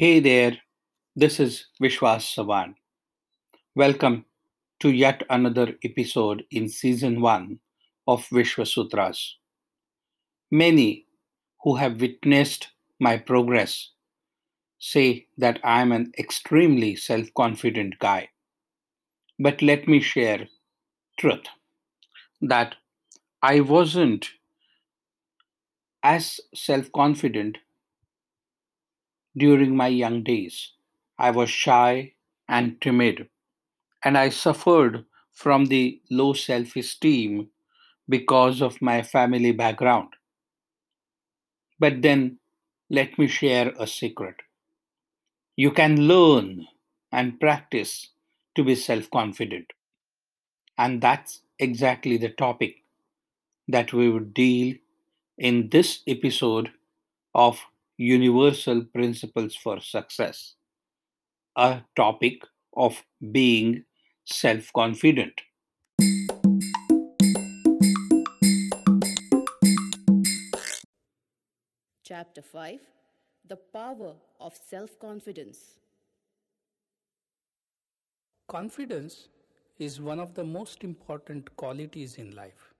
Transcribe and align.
Hey 0.00 0.18
there, 0.18 0.56
this 1.14 1.38
is 1.38 1.66
Vishwas 1.78 2.22
Savan. 2.22 2.74
Welcome 3.74 4.24
to 4.78 4.88
yet 4.88 5.24
another 5.28 5.74
episode 5.84 6.42
in 6.50 6.70
season 6.70 7.20
1 7.20 7.58
of 8.08 8.26
Vishwasutras. 8.30 9.18
Many 10.50 11.04
who 11.62 11.76
have 11.76 12.00
witnessed 12.00 12.68
my 12.98 13.18
progress 13.18 13.90
say 14.78 15.26
that 15.36 15.60
I 15.62 15.82
am 15.82 15.92
an 15.92 16.12
extremely 16.18 16.96
self 16.96 17.26
confident 17.36 17.98
guy. 17.98 18.30
But 19.38 19.60
let 19.60 19.86
me 19.86 20.00
share 20.00 20.48
truth 21.18 21.44
that 22.40 22.74
I 23.42 23.60
wasn't 23.60 24.30
as 26.02 26.40
self 26.54 26.90
confident 26.92 27.58
during 29.36 29.76
my 29.76 29.88
young 29.88 30.22
days. 30.22 30.72
I 31.18 31.30
was 31.30 31.50
shy 31.50 32.14
and 32.48 32.80
timid, 32.80 33.28
and 34.04 34.18
I 34.18 34.30
suffered 34.30 35.06
from 35.32 35.66
the 35.66 36.00
low 36.10 36.34
self 36.34 36.76
esteem 36.76 37.50
because 38.08 38.62
of 38.62 38.82
my 38.82 39.02
family 39.02 39.52
background. 39.52 40.10
But 41.80 42.02
then, 42.02 42.38
let 42.88 43.18
me 43.18 43.26
share 43.26 43.74
a 43.76 43.84
secret. 43.88 44.36
You 45.54 45.70
can 45.70 46.08
learn 46.08 46.66
and 47.12 47.38
practice 47.38 48.08
to 48.56 48.64
be 48.64 48.74
self 48.74 49.08
confident. 49.12 49.72
And 50.76 51.00
that's 51.00 51.42
exactly 51.60 52.16
the 52.16 52.30
topic 52.30 52.82
that 53.68 53.92
we 53.92 54.10
would 54.10 54.34
deal 54.34 54.76
in 55.38 55.70
this 55.70 56.02
episode 56.06 56.72
of 57.34 57.60
Universal 58.00 58.86
Principles 58.94 59.54
for 59.54 59.78
Success, 59.78 60.54
a 61.54 61.82
topic 61.94 62.42
of 62.74 63.04
being 63.30 63.84
self 64.24 64.72
confident. 64.72 65.34
Chapter 72.02 72.40
5 72.40 72.80
The 73.46 73.56
Power 73.56 74.14
of 74.40 74.58
Self 74.66 74.98
Confidence. 74.98 75.58
Confidence 78.48 79.28
is 79.78 80.00
one 80.00 80.20
of 80.20 80.32
the 80.32 80.44
most 80.44 80.84
important 80.84 81.54
qualities 81.56 82.14
in 82.16 82.34
life. 82.34 82.72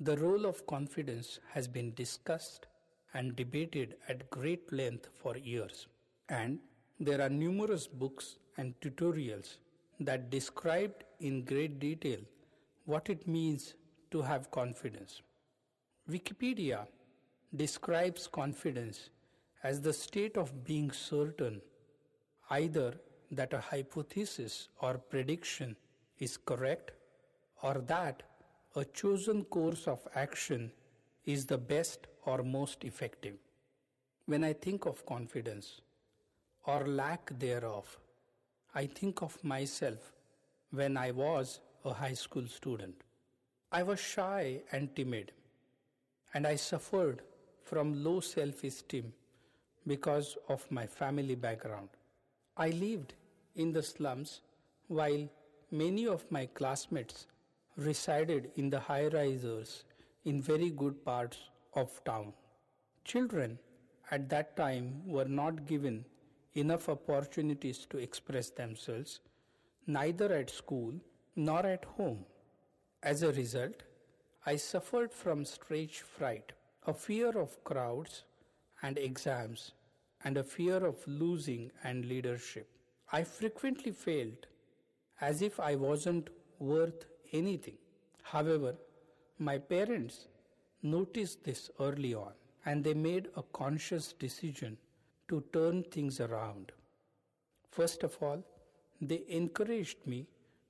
The 0.00 0.16
role 0.16 0.46
of 0.46 0.66
confidence 0.66 1.38
has 1.52 1.68
been 1.68 1.92
discussed 1.92 2.66
and 3.14 3.36
debated 3.36 3.96
at 4.08 4.28
great 4.30 4.72
length 4.72 5.08
for 5.14 5.36
years, 5.36 5.86
and 6.28 6.58
there 7.00 7.20
are 7.20 7.28
numerous 7.28 7.86
books 7.86 8.36
and 8.56 8.74
tutorials 8.80 9.56
that 10.00 10.30
describe 10.30 10.92
in 11.20 11.44
great 11.44 11.78
detail 11.78 12.18
what 12.84 13.08
it 13.08 13.26
means 13.26 13.74
to 14.10 14.20
have 14.22 14.50
confidence. 14.50 15.22
Wikipedia 16.10 16.86
describes 17.56 18.26
confidence 18.26 19.10
as 19.62 19.80
the 19.80 19.92
state 19.92 20.36
of 20.36 20.64
being 20.64 20.90
certain 20.90 21.60
either 22.50 22.94
that 23.30 23.52
a 23.52 23.60
hypothesis 23.60 24.68
or 24.80 24.98
prediction 24.98 25.74
is 26.18 26.36
correct 26.36 26.92
or 27.62 27.74
that 27.86 28.22
a 28.76 28.84
chosen 28.84 29.44
course 29.44 29.86
of 29.86 30.06
action 30.14 30.70
is 31.24 31.46
the 31.46 31.56
best 31.56 32.06
or 32.26 32.42
most 32.42 32.84
effective. 32.84 33.36
When 34.26 34.44
I 34.44 34.52
think 34.52 34.86
of 34.86 35.04
confidence 35.06 35.80
or 36.66 36.86
lack 36.86 37.38
thereof, 37.38 37.98
I 38.74 38.86
think 38.86 39.22
of 39.22 39.42
myself 39.44 40.12
when 40.70 40.96
I 40.96 41.10
was 41.10 41.60
a 41.84 41.92
high 41.92 42.14
school 42.14 42.46
student. 42.46 42.94
I 43.70 43.82
was 43.82 44.00
shy 44.00 44.60
and 44.72 44.94
timid, 44.96 45.32
and 46.32 46.46
I 46.46 46.56
suffered 46.56 47.22
from 47.64 48.02
low 48.04 48.20
self 48.20 48.64
esteem 48.64 49.12
because 49.86 50.36
of 50.48 50.70
my 50.70 50.86
family 50.86 51.34
background. 51.34 51.88
I 52.56 52.70
lived 52.70 53.14
in 53.56 53.72
the 53.72 53.82
slums 53.82 54.40
while 54.88 55.28
many 55.70 56.06
of 56.06 56.30
my 56.30 56.46
classmates 56.46 57.26
resided 57.76 58.50
in 58.56 58.70
the 58.70 58.80
high 58.80 59.06
risers 59.08 59.84
in 60.24 60.40
very 60.40 60.70
good 60.70 61.04
parts 61.04 61.38
of 61.74 62.02
town. 62.04 62.32
Children 63.04 63.58
at 64.10 64.28
that 64.28 64.56
time 64.56 65.02
were 65.06 65.24
not 65.24 65.66
given 65.66 66.04
enough 66.54 66.88
opportunities 66.88 67.86
to 67.90 67.98
express 67.98 68.50
themselves, 68.50 69.20
neither 69.86 70.32
at 70.32 70.50
school 70.50 70.94
nor 71.36 71.66
at 71.66 71.84
home. 71.84 72.24
As 73.02 73.22
a 73.22 73.32
result, 73.32 73.82
I 74.46 74.56
suffered 74.56 75.12
from 75.12 75.44
stage 75.44 76.00
fright, 76.00 76.52
a 76.86 76.94
fear 76.94 77.38
of 77.38 77.62
crowds 77.64 78.24
and 78.82 78.98
exams, 78.98 79.72
and 80.22 80.36
a 80.36 80.44
fear 80.44 80.76
of 80.84 80.96
losing 81.06 81.70
and 81.82 82.04
leadership. 82.04 82.68
I 83.12 83.24
frequently 83.24 83.92
failed 83.92 84.46
as 85.20 85.42
if 85.42 85.60
I 85.60 85.74
wasn't 85.76 86.30
worth 86.58 87.06
anything. 87.32 87.78
However, 88.22 88.74
my 89.38 89.58
parents 89.58 90.28
noticed 90.84 91.42
this 91.42 91.70
early 91.80 92.14
on 92.14 92.32
and 92.66 92.84
they 92.84 92.94
made 92.94 93.28
a 93.36 93.42
conscious 93.52 94.12
decision 94.12 94.76
to 95.28 95.42
turn 95.52 95.82
things 95.82 96.20
around. 96.20 96.72
First 97.70 98.02
of 98.04 98.16
all, 98.20 98.42
they 99.00 99.22
encouraged 99.28 100.06
me 100.06 100.26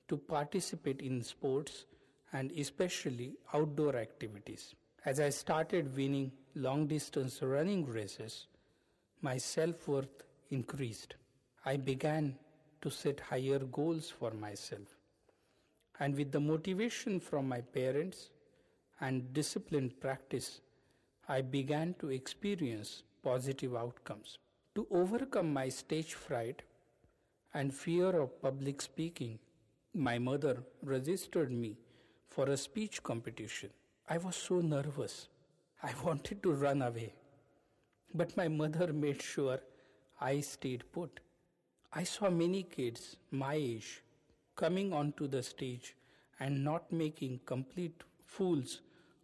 to 0.07 0.17
participate 0.17 1.01
in 1.01 1.21
sports 1.23 1.85
and 2.33 2.51
especially 2.51 3.35
outdoor 3.53 3.95
activities. 3.95 4.73
As 5.05 5.19
I 5.19 5.29
started 5.29 5.95
winning 5.95 6.31
long 6.55 6.87
distance 6.87 7.41
running 7.41 7.85
races, 7.85 8.47
my 9.21 9.37
self 9.37 9.87
worth 9.87 10.23
increased. 10.49 11.15
I 11.65 11.77
began 11.77 12.37
to 12.81 12.89
set 12.89 13.19
higher 13.19 13.59
goals 13.59 14.09
for 14.09 14.31
myself. 14.31 14.97
And 15.99 16.15
with 16.15 16.31
the 16.31 16.39
motivation 16.39 17.19
from 17.19 17.47
my 17.47 17.61
parents 17.61 18.29
and 19.01 19.33
disciplined 19.33 19.99
practice, 19.99 20.61
I 21.27 21.41
began 21.41 21.95
to 21.99 22.09
experience 22.09 23.03
positive 23.23 23.75
outcomes. 23.75 24.37
To 24.75 24.87
overcome 24.91 25.51
my 25.53 25.69
stage 25.69 26.13
fright 26.13 26.61
and 27.53 27.73
fear 27.73 28.09
of 28.21 28.41
public 28.41 28.81
speaking, 28.81 29.39
my 29.93 30.19
mother 30.19 30.63
registered 30.83 31.51
me 31.51 31.77
for 32.29 32.49
a 32.49 32.57
speech 32.57 33.01
competition. 33.01 33.69
I 34.09 34.17
was 34.17 34.35
so 34.35 34.59
nervous. 34.59 35.29
I 35.81 35.91
wanted 36.03 36.43
to 36.43 36.51
run 36.51 36.81
away. 36.81 37.13
But 38.13 38.35
my 38.37 38.47
mother 38.47 38.93
made 38.93 39.21
sure 39.21 39.59
I 40.19 40.41
stayed 40.41 40.83
put. 40.91 41.19
I 41.93 42.03
saw 42.03 42.29
many 42.29 42.63
kids 42.63 43.15
my 43.31 43.53
age 43.55 44.03
coming 44.55 44.93
onto 44.93 45.27
the 45.27 45.41
stage 45.43 45.95
and 46.39 46.63
not 46.63 46.91
making 46.91 47.39
complete 47.45 48.03
fools 48.25 48.81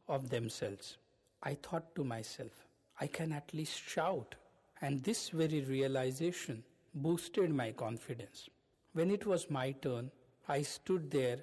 of 0.08 0.30
themselves. 0.30 0.98
I 1.44 1.56
thought 1.56 1.96
to 1.96 2.04
myself, 2.04 2.66
I 3.00 3.08
can 3.08 3.32
at 3.32 3.54
least 3.54 3.82
shout. 3.82 4.36
And 4.82 5.04
this 5.04 5.30
very 5.30 5.62
realization 5.62 6.64
boosted 6.94 7.54
my 7.54 7.72
confidence. 7.72 8.50
When 8.94 9.12
it 9.12 9.26
was 9.26 9.50
my 9.50 9.72
turn, 9.72 10.12
I 10.48 10.64
stood 10.64 11.12
there 11.12 11.40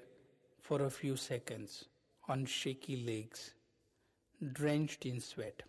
for 0.61 0.83
a 0.83 0.91
few 0.91 1.17
seconds 1.17 1.85
on 2.29 2.45
shaky 2.45 3.05
legs, 3.05 3.55
drenched 4.53 5.07
in 5.07 5.21
sweat. 5.21 5.63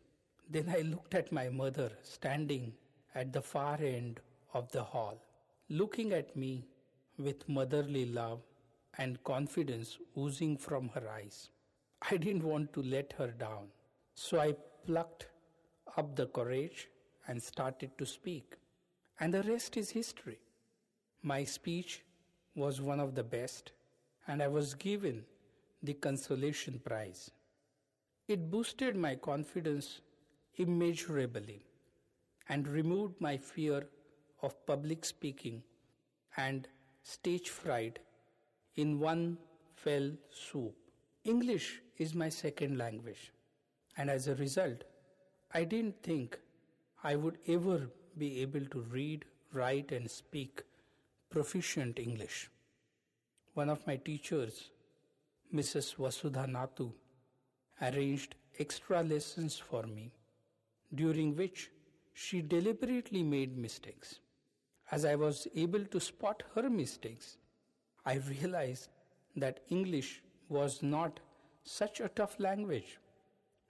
Then 0.49 0.73
I 0.75 0.81
looked 0.81 1.13
at 1.13 1.31
my 1.31 1.49
mother 1.49 1.91
standing 2.03 2.73
at 3.15 3.31
the 3.31 3.41
far 3.41 3.77
end 3.81 4.19
of 4.53 4.71
the 4.71 4.83
hall, 4.83 5.21
looking 5.69 6.11
at 6.11 6.35
me 6.35 6.65
with 7.17 7.47
motherly 7.47 8.05
love 8.05 8.41
and 8.97 9.23
confidence 9.23 9.97
oozing 10.17 10.57
from 10.57 10.89
her 10.89 11.07
eyes. 11.09 11.49
I 12.01 12.17
didn't 12.17 12.43
want 12.43 12.73
to 12.73 12.81
let 12.81 13.13
her 13.17 13.27
down. 13.27 13.67
So 14.13 14.39
I 14.39 14.55
plucked 14.85 15.27
up 15.97 16.15
the 16.15 16.27
courage 16.27 16.87
and 17.27 17.41
started 17.41 17.97
to 17.97 18.05
speak. 18.05 18.55
And 19.19 19.33
the 19.33 19.43
rest 19.43 19.77
is 19.77 19.89
history. 19.89 20.39
My 21.21 21.43
speech 21.43 22.03
was 22.55 22.81
one 22.81 22.99
of 22.99 23.15
the 23.15 23.23
best, 23.23 23.71
and 24.27 24.41
I 24.41 24.47
was 24.47 24.73
given 24.73 25.25
the 25.83 25.93
consolation 25.93 26.79
prize. 26.83 27.31
It 28.27 28.49
boosted 28.49 28.95
my 28.95 29.15
confidence 29.15 30.01
immeasurably 30.55 31.65
and 32.47 32.67
removed 32.67 33.15
my 33.19 33.37
fear 33.37 33.87
of 34.41 34.65
public 34.65 35.05
speaking 35.05 35.61
and 36.37 36.67
stage 37.03 37.49
fright 37.49 37.99
in 38.75 38.99
one 38.99 39.37
fell 39.75 40.11
swoop. 40.31 40.75
English 41.25 41.81
is 41.97 42.15
my 42.15 42.29
second 42.29 42.77
language, 42.77 43.33
and 43.97 44.09
as 44.09 44.27
a 44.27 44.35
result, 44.35 44.85
I 45.53 45.65
didn't 45.65 46.01
think 46.01 46.39
I 47.03 47.17
would 47.17 47.37
ever 47.45 47.89
be 48.17 48.41
able 48.41 48.65
to 48.67 48.79
read, 48.81 49.25
write, 49.51 49.91
and 49.91 50.09
speak 50.09 50.63
proficient 51.29 51.99
English. 51.99 52.49
One 53.53 53.69
of 53.69 53.85
my 53.85 53.97
teachers, 53.97 54.71
Mrs. 55.53 55.95
Vasudha 55.95 56.47
Natu, 56.47 56.93
arranged 57.81 58.35
extra 58.57 59.03
lessons 59.03 59.57
for 59.57 59.83
me, 59.83 60.13
during 60.95 61.35
which 61.35 61.69
she 62.13 62.41
deliberately 62.41 63.23
made 63.23 63.57
mistakes. 63.57 64.19
As 64.89 65.03
I 65.03 65.15
was 65.15 65.47
able 65.53 65.83
to 65.83 65.99
spot 65.99 66.43
her 66.55 66.69
mistakes, 66.69 67.37
I 68.05 68.15
realized 68.15 68.87
that 69.35 69.59
English 69.69 70.21
was 70.49 70.81
not 70.81 71.19
such 71.63 71.99
a 71.99 72.09
tough 72.09 72.39
language. 72.39 72.97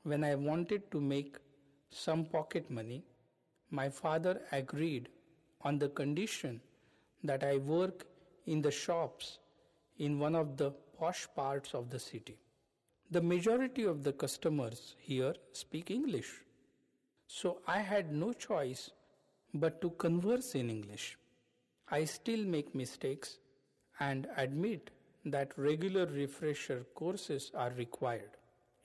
When 0.04 0.24
I 0.24 0.36
wanted 0.36 0.90
to 0.92 1.02
make 1.02 1.38
some 1.92 2.26
pocket 2.26 2.72
money, 2.72 3.04
my 3.70 3.90
father 3.90 4.42
agreed 4.52 5.10
on 5.62 5.78
the 5.78 5.90
condition 5.90 6.62
that 7.24 7.44
I 7.44 7.58
work 7.58 8.08
in 8.46 8.62
the 8.62 8.72
shops 8.72 9.40
in 9.98 10.18
one 10.18 10.36
of 10.36 10.56
the 10.58 10.72
posh 10.98 11.28
parts 11.36 11.74
of 11.74 11.90
the 11.90 12.00
city. 12.00 12.38
The 13.12 13.22
majority 13.22 13.84
of 13.84 14.04
the 14.04 14.14
customers 14.14 14.96
here 15.00 15.34
speak 15.52 15.92
English. 15.92 16.32
So 17.28 17.60
I 17.68 17.80
had 17.80 18.12
no 18.12 18.34
choice 18.34 18.92
but 19.54 19.82
to 19.82 19.90
converse 19.92 20.56
in 20.56 20.70
English. 20.70 21.18
I 21.90 22.06
still 22.06 22.46
make 22.46 22.74
mistakes 22.74 23.38
and 24.00 24.28
admit 24.38 24.92
that 25.26 25.52
regular 25.58 26.06
refresher 26.06 26.86
courses 26.96 27.52
are 27.54 27.72
required. 27.72 28.32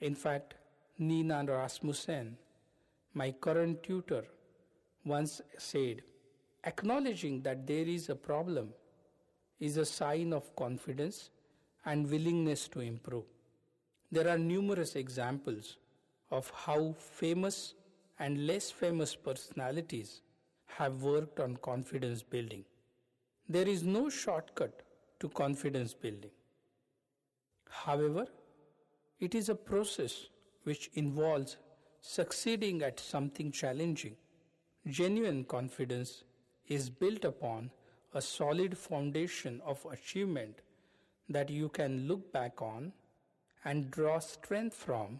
In 0.01 0.15
fact, 0.15 0.55
Nina 0.97 1.43
Rasmussen, 1.47 2.37
my 3.13 3.31
current 3.31 3.83
tutor, 3.83 4.25
once 5.05 5.41
said, 5.57 6.01
acknowledging 6.65 7.41
that 7.41 7.65
there 7.67 7.87
is 7.87 8.09
a 8.09 8.15
problem 8.15 8.69
is 9.59 9.77
a 9.77 9.85
sign 9.85 10.33
of 10.33 10.55
confidence 10.55 11.29
and 11.85 12.09
willingness 12.09 12.67
to 12.67 12.81
improve. 12.81 13.23
There 14.11 14.27
are 14.27 14.37
numerous 14.37 14.95
examples 14.95 15.77
of 16.31 16.51
how 16.55 16.95
famous 16.97 17.73
and 18.19 18.47
less 18.47 18.71
famous 18.71 19.15
personalities 19.15 20.21
have 20.65 21.01
worked 21.01 21.39
on 21.39 21.57
confidence 21.57 22.23
building. 22.23 22.65
There 23.47 23.67
is 23.67 23.83
no 23.83 24.09
shortcut 24.09 24.81
to 25.19 25.29
confidence 25.29 25.93
building. 25.93 26.31
However, 27.69 28.27
it 29.19 29.35
is 29.35 29.49
a 29.49 29.55
process 29.55 30.27
which 30.63 30.89
involves 30.93 31.57
succeeding 32.01 32.81
at 32.81 32.99
something 32.99 33.51
challenging. 33.51 34.15
Genuine 34.87 35.43
confidence 35.45 36.23
is 36.67 36.89
built 36.89 37.25
upon 37.25 37.71
a 38.13 38.21
solid 38.21 38.77
foundation 38.77 39.61
of 39.65 39.85
achievement 39.91 40.61
that 41.29 41.49
you 41.49 41.69
can 41.69 42.07
look 42.07 42.31
back 42.31 42.61
on 42.61 42.93
and 43.63 43.89
draw 43.91 44.19
strength 44.19 44.75
from 44.75 45.19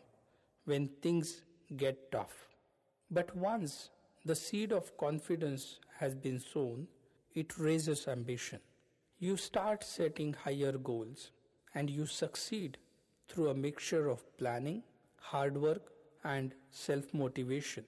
when 0.65 0.87
things 1.01 1.41
get 1.77 2.11
tough. 2.11 2.47
But 3.09 3.35
once 3.35 3.89
the 4.23 4.35
seed 4.35 4.71
of 4.71 4.95
confidence 4.97 5.79
has 5.97 6.15
been 6.15 6.39
sown, 6.39 6.87
it 7.33 7.57
raises 7.57 8.07
ambition. 8.07 8.59
You 9.25 9.37
start 9.37 9.83
setting 9.83 10.33
higher 10.33 10.73
goals 10.73 11.31
and 11.73 11.89
you 11.89 12.05
succeed 12.05 12.77
through 13.27 13.49
a 13.49 13.55
mixture 13.55 14.07
of 14.07 14.23
planning, 14.37 14.83
hard 15.19 15.57
work, 15.57 15.91
and 16.23 16.53
self 16.69 17.11
motivation. 17.13 17.85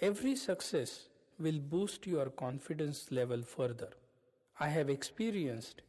Every 0.00 0.34
success 0.34 1.06
will 1.38 1.60
boost 1.60 2.06
your 2.08 2.26
confidence 2.30 3.12
level 3.12 3.42
further. 3.42 3.90
I 4.58 4.68
have 4.68 4.90
experienced 4.90 5.82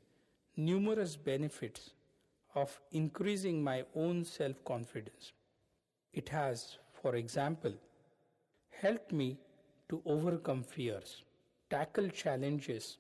numerous 0.56 1.16
benefits 1.16 1.90
of 2.54 2.80
increasing 2.92 3.64
my 3.64 3.86
own 3.96 4.24
self 4.24 4.64
confidence. 4.66 5.32
It 6.14 6.30
has, 6.30 6.78
for 7.02 7.16
example, 7.16 7.74
helped 8.82 9.12
me 9.12 9.40
to 9.90 10.02
overcome 10.06 10.64
fears, 10.64 11.24
tackle 11.70 12.10
challenges, 12.10 12.98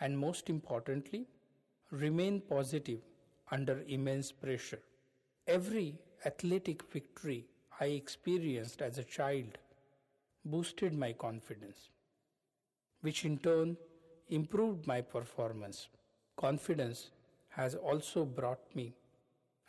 and 0.00 0.18
most 0.18 0.50
importantly, 0.50 1.26
remain 1.90 2.40
positive 2.40 3.00
under 3.50 3.82
immense 3.88 4.32
pressure. 4.32 4.80
Every 5.46 5.94
athletic 6.24 6.82
victory 6.90 7.46
I 7.80 7.86
experienced 7.86 8.82
as 8.82 8.98
a 8.98 9.04
child 9.04 9.58
boosted 10.44 10.94
my 10.94 11.12
confidence, 11.12 11.88
which 13.00 13.24
in 13.24 13.38
turn 13.38 13.76
improved 14.28 14.86
my 14.86 15.00
performance. 15.00 15.88
Confidence 16.36 17.10
has 17.50 17.74
also 17.74 18.24
brought 18.24 18.74
me 18.74 18.94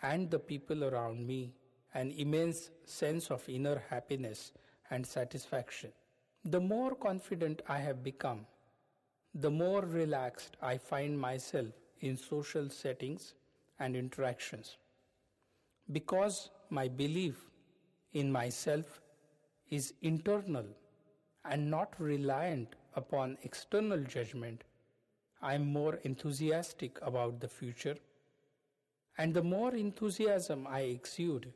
and 0.01 0.29
the 0.31 0.39
people 0.39 0.83
around 0.83 1.25
me 1.25 1.53
an 1.93 2.11
immense 2.11 2.69
sense 2.85 3.31
of 3.31 3.47
inner 3.47 3.81
happiness 3.89 4.51
and 4.89 5.05
satisfaction. 5.05 5.91
The 6.43 6.59
more 6.59 6.93
confident 6.95 7.61
I 7.67 7.79
have 7.79 8.03
become, 8.03 8.45
the 9.37 9.51
more 9.51 9.81
relaxed 9.81 10.55
I 10.61 10.77
find 10.77 11.19
myself 11.19 11.67
in 11.99 12.15
social 12.15 12.69
settings 12.69 13.33
and 13.79 13.93
interactions. 13.93 14.77
Because 15.91 16.49
my 16.69 16.87
belief 16.87 17.35
in 18.13 18.31
myself 18.31 19.01
is 19.69 19.93
internal 20.01 20.65
and 21.43 21.69
not 21.69 21.93
reliant 21.99 22.75
upon 22.95 23.37
external 23.43 23.99
judgment, 24.03 24.63
I 25.41 25.55
am 25.55 25.65
more 25.65 25.99
enthusiastic 26.03 26.97
about 27.01 27.41
the 27.41 27.49
future. 27.49 27.97
And 29.17 29.33
the 29.33 29.43
more 29.43 29.75
enthusiasm 29.75 30.65
I 30.65 30.81
exude, 30.81 31.51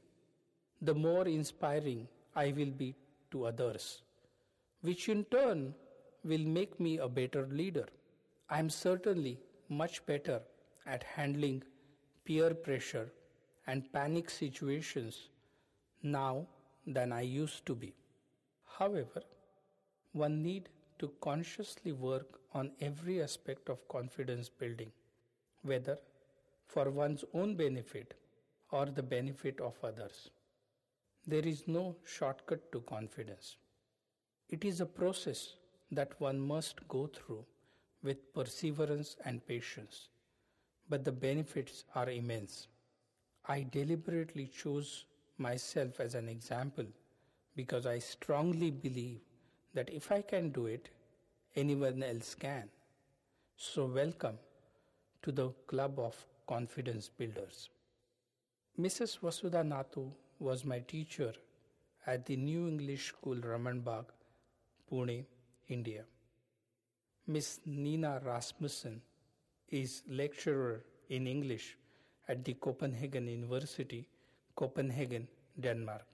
the 0.81 0.93
more 0.93 1.27
inspiring 1.27 2.09
I 2.35 2.51
will 2.51 2.71
be 2.71 2.95
to 3.31 3.45
others, 3.45 4.01
which 4.81 5.07
in 5.07 5.23
turn 5.25 5.73
will 6.23 6.45
make 6.45 6.79
me 6.79 6.97
a 6.97 7.07
better 7.07 7.47
leader. 7.47 7.87
I 8.49 8.59
am 8.59 8.69
certainly 8.69 9.39
much 9.69 10.05
better 10.05 10.41
at 10.85 11.03
handling 11.03 11.63
peer 12.25 12.53
pressure 12.53 13.11
and 13.67 13.91
panic 13.93 14.29
situations 14.29 15.29
now 16.01 16.47
than 16.87 17.11
I 17.11 17.21
used 17.21 17.65
to 17.67 17.75
be. 17.75 17.93
However, 18.77 19.21
one 20.13 20.41
need 20.41 20.69
to 20.99 21.11
consciously 21.21 21.91
work 21.91 22.39
on 22.53 22.71
every 22.81 23.21
aspect 23.21 23.69
of 23.69 23.87
confidence 23.87 24.49
building, 24.49 24.91
whether 25.61 25.97
for 26.67 26.89
one's 26.89 27.23
own 27.33 27.55
benefit 27.55 28.15
or 28.71 28.85
the 28.85 29.03
benefit 29.03 29.59
of 29.61 29.75
others. 29.83 30.29
There 31.27 31.45
is 31.45 31.67
no 31.67 31.95
shortcut 32.05 32.71
to 32.71 32.81
confidence. 32.81 33.57
It 34.49 34.65
is 34.65 34.81
a 34.81 34.85
process 34.85 35.55
that 35.91 36.19
one 36.19 36.39
must 36.39 36.87
go 36.87 37.07
through 37.07 37.45
with 38.03 38.33
perseverance 38.33 39.15
and 39.25 39.45
patience, 39.45 40.09
but 40.89 41.03
the 41.03 41.11
benefits 41.11 41.83
are 41.95 42.09
immense. 42.09 42.67
I 43.47 43.65
deliberately 43.71 44.47
chose 44.47 45.05
myself 45.37 45.99
as 45.99 46.15
an 46.15 46.29
example 46.29 46.85
because 47.55 47.85
I 47.85 47.99
strongly 47.99 48.71
believe 48.71 49.21
that 49.73 49.89
if 49.89 50.11
I 50.11 50.21
can 50.21 50.49
do 50.49 50.67
it, 50.67 50.89
anyone 51.55 52.03
else 52.03 52.35
can. 52.35 52.69
So, 53.57 53.85
welcome 53.85 54.37
to 55.23 55.31
the 55.31 55.49
club 55.67 55.99
of 55.99 56.15
confidence 56.47 57.09
builders. 57.09 57.69
Mrs. 58.79 59.19
Vasudha 59.19 59.63
Natu 59.63 60.09
was 60.39 60.63
my 60.63 60.79
teacher 60.79 61.33
at 62.07 62.25
the 62.25 62.37
New 62.37 62.67
English 62.67 63.07
School, 63.09 63.35
Ramanbagh, 63.35 64.05
Pune, 64.91 65.25
India. 65.69 66.03
Miss 67.27 67.59
Nina 67.65 68.19
Rasmussen 68.23 69.01
is 69.69 70.03
lecturer 70.09 70.83
in 71.09 71.27
English 71.27 71.77
at 72.27 72.43
the 72.43 72.53
Copenhagen 72.55 73.27
University, 73.27 74.07
Copenhagen, 74.55 75.27
Denmark. 75.59 76.05